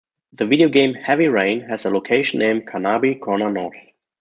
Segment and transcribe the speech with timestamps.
[0.33, 3.75] The video game "Heavy Rain" has a location named Carnaby Corner North.